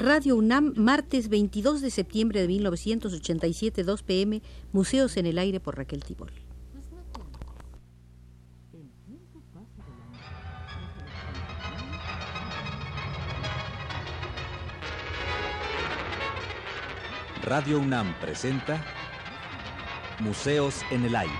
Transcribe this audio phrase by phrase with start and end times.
[0.00, 5.76] Radio UNAM, martes 22 de septiembre de 1987, 2 pm, Museos en el Aire por
[5.76, 6.30] Raquel Tibol.
[17.42, 18.80] Radio UNAM presenta
[20.20, 21.34] Museos en el Aire.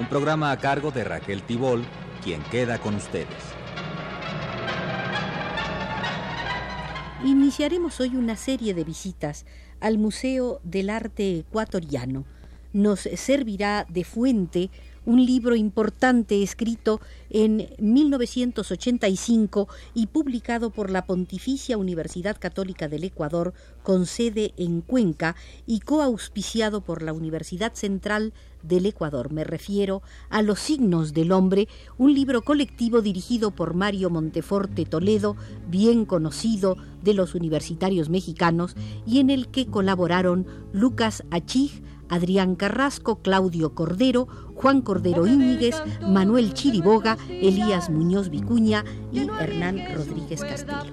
[0.00, 1.84] Un programa a cargo de Raquel Tibol,
[2.24, 3.47] quien queda con ustedes.
[7.24, 9.44] Iniciaremos hoy una serie de visitas
[9.80, 12.24] al Museo del Arte Ecuatoriano.
[12.72, 14.70] Nos servirá de fuente
[15.08, 23.54] un libro importante escrito en 1985 y publicado por la Pontificia Universidad Católica del Ecuador
[23.82, 25.34] con sede en Cuenca
[25.66, 29.32] y coauspiciado por la Universidad Central del Ecuador.
[29.32, 35.36] Me refiero a Los signos del hombre, un libro colectivo dirigido por Mario Monteforte Toledo,
[35.70, 43.22] bien conocido de los universitarios mexicanos, y en el que colaboraron Lucas Achig, Adrián Carrasco,
[43.22, 50.92] Claudio Cordero, Juan Cordero Íñiguez, Manuel Chiriboga, Elías Muñoz Vicuña y Hernán Rodríguez Castillo.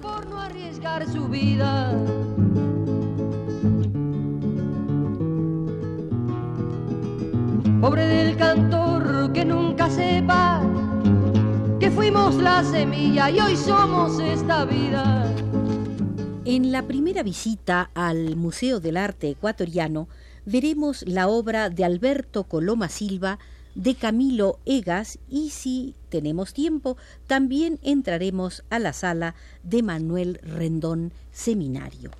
[7.80, 10.62] Pobre del cantor que nunca sepa
[11.78, 15.30] que fuimos la semilla y hoy somos esta vida.
[16.44, 20.08] En la primera visita al Museo del Arte Ecuatoriano,
[20.46, 23.38] veremos la obra de Alberto Coloma Silva,
[23.74, 31.12] de Camilo Egas y si tenemos tiempo, también entraremos a la sala de Manuel Rendón
[31.30, 32.10] Seminario.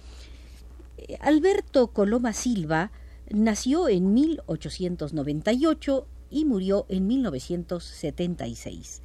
[0.99, 2.91] Eh, Alberto Coloma Silva
[3.31, 9.01] nació en 1898 y murió en 1976.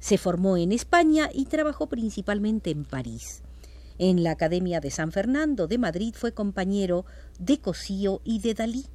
[0.00, 3.42] Se formó en España y trabajó principalmente en París.
[3.98, 7.04] En la Academia de San Fernando de Madrid fue compañero
[7.38, 8.86] de Cosío y de Dalí.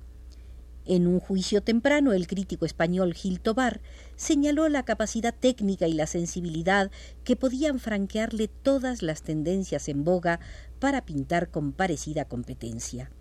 [0.85, 3.81] En un juicio temprano, el crítico español Gil Tobar
[4.15, 6.91] señaló la capacidad técnica y la sensibilidad
[7.25, 10.39] que podían franquearle todas las tendencias en boga
[10.79, 13.11] para pintar con parecida competencia.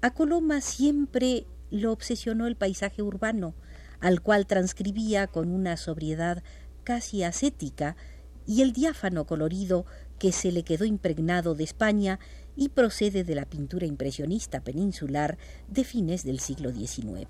[0.00, 3.54] A Coloma siempre lo obsesionó el paisaje urbano,
[4.00, 6.42] al cual transcribía con una sobriedad
[6.82, 7.96] casi ascética
[8.44, 9.86] y el diáfano colorido
[10.18, 12.18] que se le quedó impregnado de España
[12.56, 17.28] y procede de la pintura impresionista peninsular de fines del siglo XIX.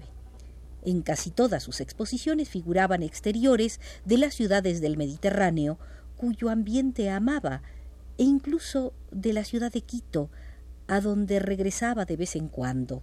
[0.83, 5.79] En casi todas sus exposiciones figuraban exteriores de las ciudades del Mediterráneo,
[6.17, 7.63] cuyo ambiente amaba,
[8.17, 10.31] e incluso de la ciudad de Quito,
[10.87, 13.03] a donde regresaba de vez en cuando.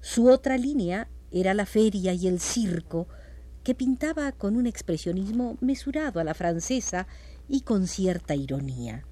[0.00, 3.08] Su otra línea era la feria y el circo,
[3.64, 7.06] que pintaba con un expresionismo mesurado a la francesa
[7.50, 9.04] y con cierta ironía.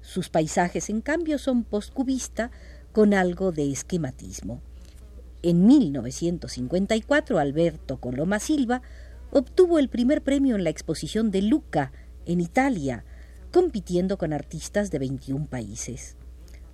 [0.00, 2.50] Sus paisajes, en cambio, son postcubista
[2.92, 4.60] con algo de esquematismo.
[5.42, 8.82] En 1954, Alberto Coloma Silva
[9.30, 11.92] obtuvo el primer premio en la exposición de Lucca,
[12.24, 13.04] en Italia,
[13.52, 16.16] compitiendo con artistas de 21 países.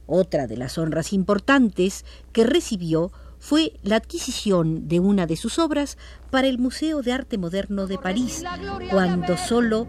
[0.06, 5.98] Otra de las honras importantes que recibió fue la adquisición de una de sus obras
[6.30, 8.44] para el Museo de Arte Moderno de París,
[8.90, 9.88] cuando solo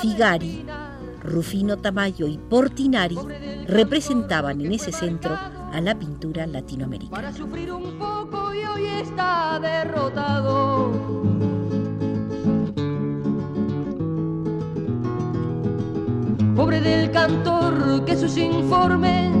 [0.00, 0.64] Figari,
[1.22, 3.18] Rufino Tamayo y Portinari
[3.66, 7.16] representaban en ese centro a la pintura latinoamericana.
[7.16, 10.92] Para sufrir un poco y hoy está derrotado.
[16.56, 19.35] Pobre del cantor que sus informes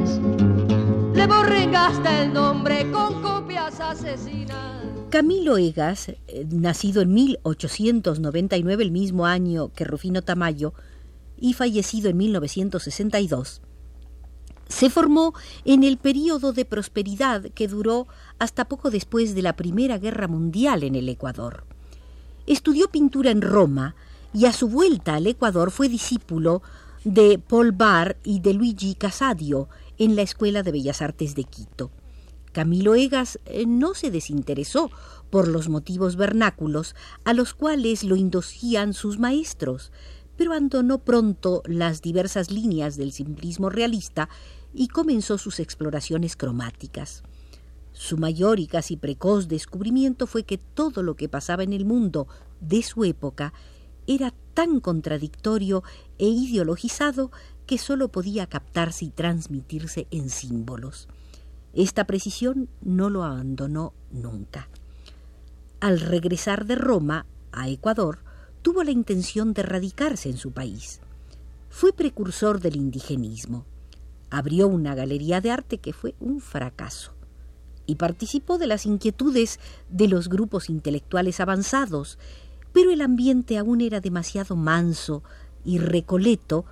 [5.10, 10.74] Camilo Egas, eh, nacido en 1899, el mismo año que Rufino Tamayo,
[11.38, 13.62] y fallecido en 1962,
[14.68, 18.08] se formó en el período de prosperidad que duró
[18.38, 21.64] hasta poco después de la Primera Guerra Mundial en el Ecuador.
[22.46, 23.94] Estudió pintura en Roma
[24.32, 26.62] y a su vuelta al Ecuador fue discípulo
[27.04, 29.68] de Paul Bar y de Luigi Casadio
[29.98, 31.90] en la Escuela de Bellas Artes de Quito.
[32.56, 34.90] Camilo Egas eh, no se desinteresó
[35.28, 36.94] por los motivos vernáculos
[37.24, 39.92] a los cuales lo inducían sus maestros,
[40.38, 44.30] pero abandonó pronto las diversas líneas del simplismo realista
[44.72, 47.24] y comenzó sus exploraciones cromáticas.
[47.92, 52.26] Su mayor y casi precoz descubrimiento fue que todo lo que pasaba en el mundo
[52.62, 53.52] de su época
[54.06, 55.82] era tan contradictorio
[56.16, 57.30] e ideologizado
[57.66, 61.06] que sólo podía captarse y transmitirse en símbolos.
[61.76, 64.70] Esta precisión no lo abandonó nunca.
[65.78, 68.20] Al regresar de Roma a Ecuador,
[68.62, 71.00] tuvo la intención de radicarse en su país.
[71.68, 73.66] Fue precursor del indigenismo.
[74.30, 77.12] Abrió una galería de arte que fue un fracaso
[77.84, 82.18] y participó de las inquietudes de los grupos intelectuales avanzados,
[82.72, 85.22] pero el ambiente aún era demasiado manso
[85.62, 86.64] y recoleto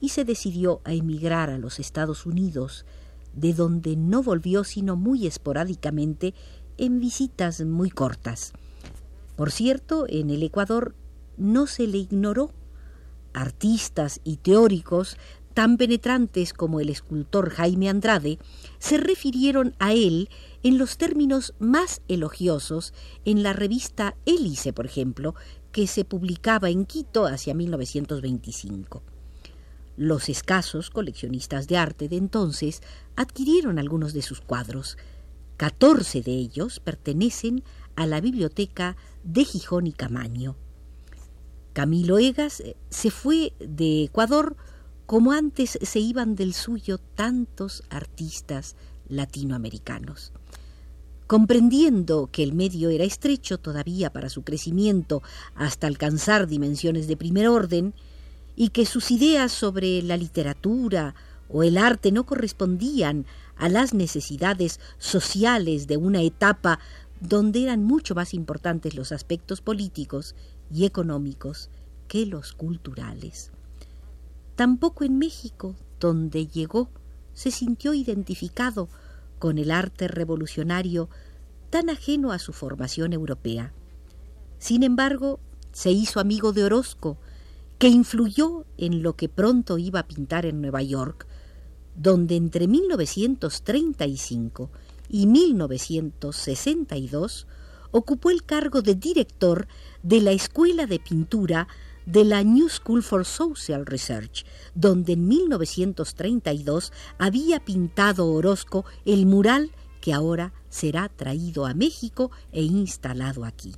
[0.00, 2.84] y se decidió a emigrar a los Estados Unidos,
[3.32, 6.34] de donde no volvió sino muy esporádicamente
[6.78, 8.52] en visitas muy cortas.
[9.36, 10.94] Por cierto, en el Ecuador
[11.36, 12.52] no se le ignoró.
[13.32, 15.16] Artistas y teóricos
[15.54, 18.38] tan penetrantes como el escultor Jaime Andrade
[18.78, 20.28] se refirieron a él
[20.62, 22.94] en los términos más elogiosos
[23.24, 25.34] en la revista Hélice, por ejemplo,
[25.72, 29.02] que se publicaba en Quito hacia 1925.
[30.00, 32.80] Los escasos coleccionistas de arte de entonces
[33.16, 34.96] adquirieron algunos de sus cuadros.
[35.58, 37.64] Catorce de ellos pertenecen
[37.96, 40.56] a la biblioteca de Gijón y Camaño.
[41.74, 44.56] Camilo Egas eh, se fue de Ecuador
[45.04, 48.76] como antes se iban del suyo tantos artistas
[49.06, 50.32] latinoamericanos.
[51.26, 55.22] Comprendiendo que el medio era estrecho todavía para su crecimiento
[55.54, 57.92] hasta alcanzar dimensiones de primer orden,
[58.60, 61.14] y que sus ideas sobre la literatura
[61.48, 63.24] o el arte no correspondían
[63.56, 66.78] a las necesidades sociales de una etapa
[67.22, 70.34] donde eran mucho más importantes los aspectos políticos
[70.70, 71.70] y económicos
[72.06, 73.50] que los culturales.
[74.56, 76.90] Tampoco en México, donde llegó,
[77.32, 78.90] se sintió identificado
[79.38, 81.08] con el arte revolucionario
[81.70, 83.72] tan ajeno a su formación europea.
[84.58, 85.40] Sin embargo,
[85.72, 87.16] se hizo amigo de Orozco,
[87.80, 91.26] que influyó en lo que pronto iba a pintar en Nueva York,
[91.96, 94.70] donde entre 1935
[95.08, 97.46] y 1962
[97.90, 99.66] ocupó el cargo de director
[100.02, 101.68] de la Escuela de Pintura
[102.04, 104.44] de la New School for Social Research,
[104.74, 109.70] donde en 1932 había pintado Orozco el mural
[110.02, 113.72] que ahora será traído a México e instalado aquí.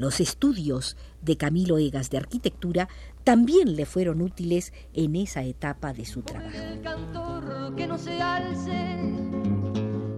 [0.00, 2.88] Los estudios de Camilo Egas de arquitectura
[3.24, 6.50] también le fueron útiles en esa etapa de su trabajo.
[7.76, 8.98] que no se alce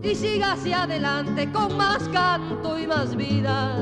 [0.02, 3.76] y siga hacia adelante con más canto y más vida.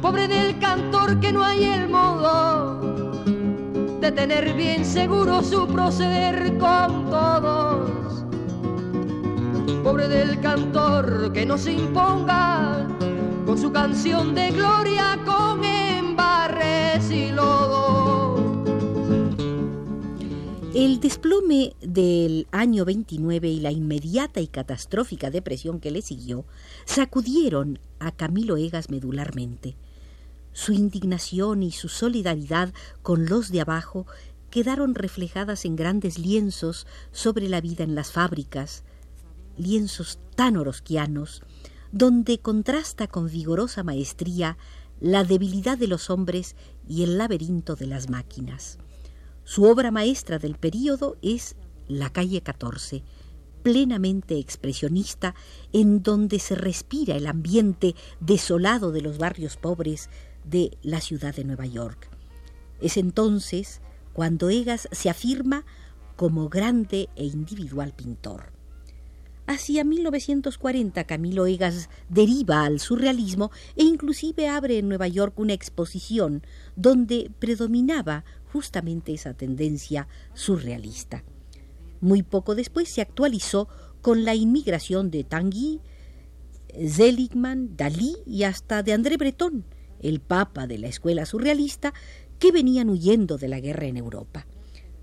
[0.00, 2.80] Pobre del cantor que no hay el modo
[4.00, 8.24] de tener bien seguro su proceder con todos.
[9.84, 12.88] Pobre del cantor que no se imponga
[13.46, 15.99] con su canción de gloria con embarres
[20.72, 26.44] El desplome del año 29 y la inmediata y catastrófica depresión que le siguió
[26.84, 29.76] sacudieron a Camilo Egas medularmente.
[30.52, 32.72] Su indignación y su solidaridad
[33.02, 34.06] con los de abajo
[34.50, 38.84] quedaron reflejadas en grandes lienzos sobre la vida en las fábricas,
[39.56, 41.42] lienzos tan orosquianos,
[41.92, 44.56] donde contrasta con vigorosa maestría
[45.00, 46.56] la debilidad de los hombres
[46.86, 48.78] y el laberinto de las máquinas.
[49.44, 51.56] Su obra maestra del período es
[51.88, 53.02] La calle 14,
[53.62, 55.34] plenamente expresionista,
[55.72, 60.08] en donde se respira el ambiente desolado de los barrios pobres
[60.44, 62.10] de la ciudad de Nueva York.
[62.80, 63.80] Es entonces
[64.12, 65.64] cuando Egas se afirma
[66.16, 68.52] como grande e individual pintor.
[69.50, 76.46] Hacia 1940 Camilo Egas deriva al surrealismo e inclusive abre en Nueva York una exposición
[76.76, 81.24] donde predominaba justamente esa tendencia surrealista.
[82.00, 83.66] Muy poco después se actualizó
[84.02, 85.80] con la inmigración de Tanguy,
[86.88, 89.64] Seligman, Dalí y hasta de André Breton,
[89.98, 91.92] el papa de la escuela surrealista,
[92.38, 94.46] que venían huyendo de la guerra en Europa.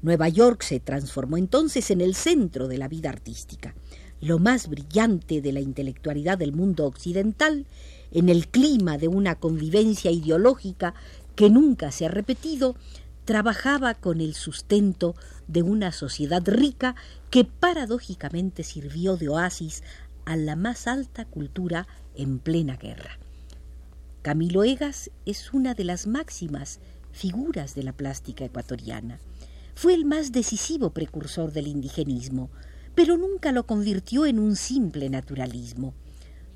[0.01, 3.75] Nueva York se transformó entonces en el centro de la vida artística,
[4.21, 7.65] lo más brillante de la intelectualidad del mundo occidental,
[8.11, 10.93] en el clima de una convivencia ideológica
[11.35, 12.75] que nunca se ha repetido,
[13.25, 15.15] trabajaba con el sustento
[15.47, 16.95] de una sociedad rica
[17.29, 19.83] que paradójicamente sirvió de oasis
[20.25, 23.19] a la más alta cultura en plena guerra.
[24.21, 26.79] Camilo Egas es una de las máximas
[27.11, 29.19] figuras de la plástica ecuatoriana.
[29.75, 32.49] Fue el más decisivo precursor del indigenismo,
[32.97, 35.93] pero nunca lo convirtió en un simple naturalismo.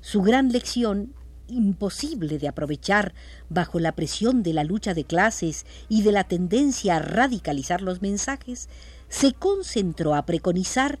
[0.00, 1.14] Su gran lección,
[1.46, 3.14] imposible de aprovechar
[3.48, 8.02] bajo la presión de la lucha de clases y de la tendencia a radicalizar los
[8.02, 8.68] mensajes,
[9.08, 10.98] se concentró a preconizar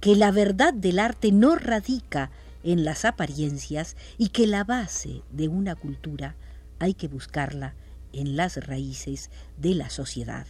[0.00, 2.30] que la verdad del arte no radica
[2.62, 6.36] en las apariencias y que la base de una cultura
[6.80, 7.76] hay que buscarla
[8.12, 10.46] en las raíces de la sociedad.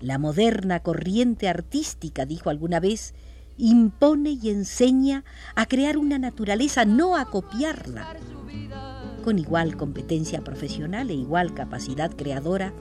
[0.00, 3.14] La moderna corriente artística, dijo alguna vez,
[3.58, 5.24] impone y enseña
[5.54, 8.16] a crear una naturaleza, no a copiarla.
[9.24, 12.72] Con igual competencia profesional e igual capacidad creadora,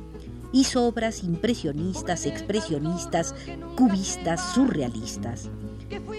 [0.54, 3.36] hizo obras impresionistas, expresionistas,
[3.76, 5.50] cubistas, surrealistas.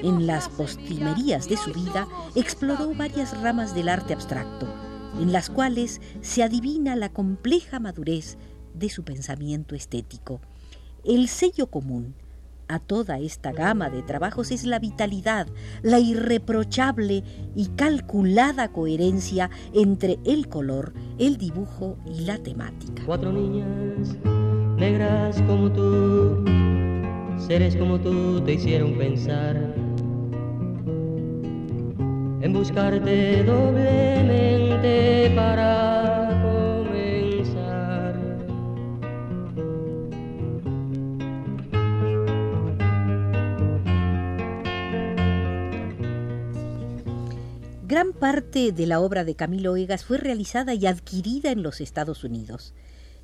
[0.03, 4.67] En las postrimerías de su vida exploró varias ramas del arte abstracto,
[5.21, 8.37] en las cuales se adivina la compleja madurez
[8.75, 10.41] de su pensamiento estético.
[11.05, 12.15] El sello común
[12.69, 15.47] a toda esta gama de trabajos es la vitalidad,
[15.83, 23.03] la irreprochable y calculada coherencia entre el color, el dibujo y la temática.
[23.07, 24.17] Cuatro niñas
[24.77, 26.45] negras como tú,
[27.47, 29.57] seres como tú te hicieron pensar
[32.41, 35.88] en buscarte doblemente para
[48.19, 52.75] parte de la obra de Camilo Egas fue realizada y adquirida en los Estados Unidos.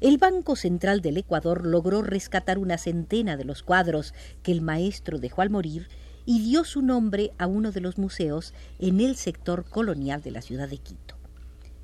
[0.01, 5.19] El Banco Central del Ecuador logró rescatar una centena de los cuadros que el maestro
[5.19, 5.89] dejó al morir
[6.27, 10.43] y dio su nombre a uno de los museos en el sector colonial de la
[10.43, 11.17] ciudad de Quito.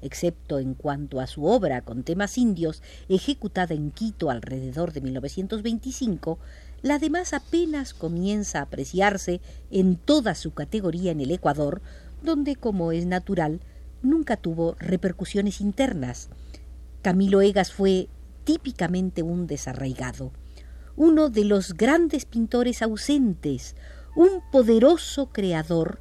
[0.02, 6.38] Excepto en cuanto a su obra con temas indios, ejecutada en Quito alrededor de 1925,
[6.83, 9.40] la demás apenas comienza a apreciarse
[9.71, 11.83] en toda su categoría en el Ecuador,
[12.23, 13.61] donde, como es natural,
[14.03, 16.29] nunca tuvo repercusiones internas.
[17.03, 18.09] Camilo Egas fue
[18.45, 20.33] típicamente un desarraigado,
[20.97, 23.77] uno de los grandes pintores ausentes,
[24.17, 26.00] un poderoso creador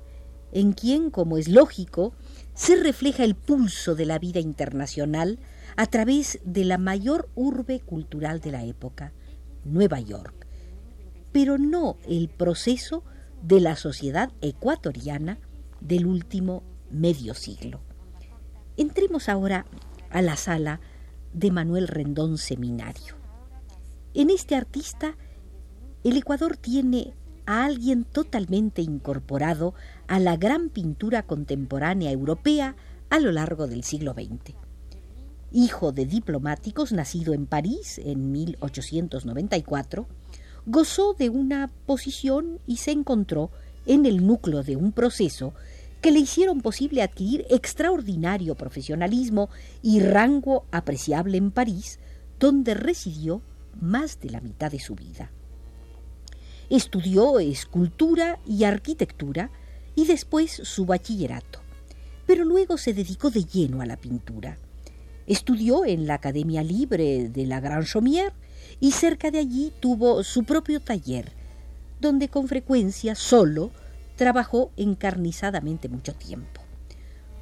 [0.52, 2.14] en quien, como es lógico,
[2.54, 5.40] se refleja el pulso de la vida internacional
[5.78, 9.14] a través de la mayor urbe cultural de la época,
[9.64, 10.48] Nueva York,
[11.32, 13.04] pero no el proceso
[13.44, 15.40] de la sociedad ecuatoriana
[15.82, 17.80] del último medio siglo.
[18.78, 19.66] Entremos ahora
[20.10, 20.80] a la sala
[21.34, 23.16] de Manuel Rendón Seminario.
[24.14, 25.16] En este artista,
[26.04, 27.14] el Ecuador tiene
[27.46, 29.74] a alguien totalmente incorporado
[30.08, 32.76] a la gran pintura contemporánea europea
[33.10, 34.56] a lo largo del siglo XX.
[35.52, 40.08] Hijo de diplomáticos, nacido en París en 1894,
[40.66, 43.50] gozó de una posición y se encontró
[43.90, 45.54] en el núcleo de un proceso
[46.00, 49.50] que le hicieron posible adquirir extraordinario profesionalismo
[49.82, 52.00] y rango apreciable en París,
[52.40, 53.42] donde residió
[53.82, 55.32] más de la mitad de su vida.
[56.70, 59.50] Estudió escultura y arquitectura
[59.96, 61.60] y después su bachillerato,
[62.28, 64.60] pero luego se dedicó de lleno a la pintura.
[65.26, 68.34] Estudió en la Academia Libre de la Grand Chaumière
[68.80, 71.39] y cerca de allí tuvo su propio taller,
[72.00, 73.72] donde con frecuencia solo
[74.16, 76.62] trabajó encarnizadamente mucho tiempo.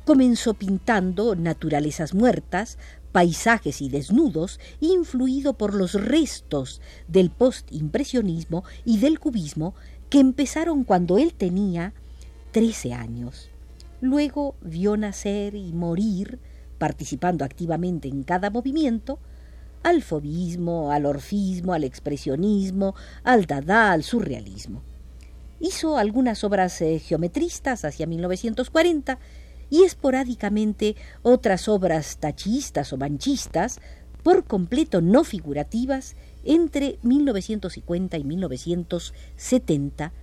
[0.05, 2.77] Comenzó pintando naturalezas muertas,
[3.11, 9.73] paisajes y desnudos, influido por los restos del postimpresionismo y del cubismo
[10.09, 11.93] que empezaron cuando él tenía
[12.51, 13.49] 13 años.
[13.99, 16.39] Luego vio nacer y morir,
[16.77, 19.19] participando activamente en cada movimiento,
[19.83, 24.81] al fobismo, al orfismo, al expresionismo, al dada, al surrealismo.
[25.59, 29.17] Hizo algunas obras eh, geometristas hacia 1940
[29.69, 33.79] y esporádicamente otras obras tachistas o manchistas,
[34.23, 40.13] por completo no figurativas, entre 1950 y 1970,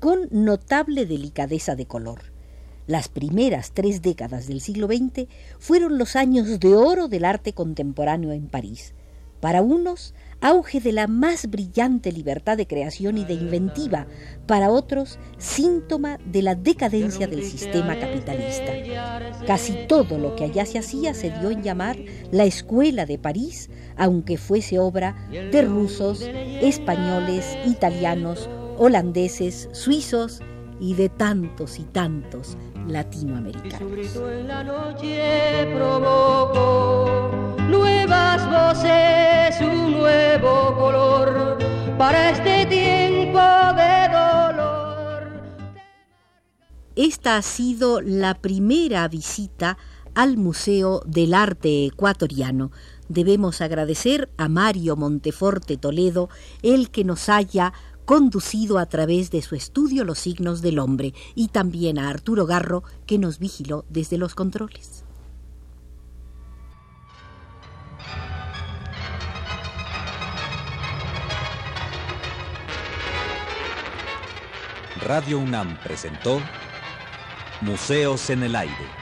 [0.00, 2.31] con notable delicadeza de color.
[2.86, 8.32] Las primeras tres décadas del siglo XX fueron los años de oro del arte contemporáneo
[8.32, 8.94] en París.
[9.40, 14.06] Para unos, auge de la más brillante libertad de creación y de inventiva,
[14.46, 18.72] para otros síntoma de la decadencia del sistema capitalista.
[19.44, 21.98] Casi todo lo que allá se hacía se dio en llamar
[22.30, 28.48] la Escuela de París, aunque fuese obra de rusos, españoles, italianos,
[28.78, 30.40] holandeses, suizos
[30.80, 33.82] y de tantos y tantos latinoamericanos
[37.72, 41.58] nuevas voces, un nuevo color
[41.96, 45.42] para este tiempo de dolor.
[46.96, 49.78] Esta ha sido la primera visita
[50.14, 52.70] al Museo del Arte Ecuatoriano.
[53.08, 56.28] Debemos agradecer a Mario Monteforte Toledo
[56.62, 57.72] el que nos haya
[58.04, 62.82] conducido a través de su estudio los signos del hombre, y también a Arturo Garro,
[63.06, 65.04] que nos vigiló desde los controles.
[75.04, 76.40] Radio UNAM presentó
[77.60, 79.01] Museos en el Aire.